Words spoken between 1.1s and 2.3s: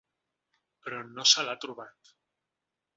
no se l’ha trobat.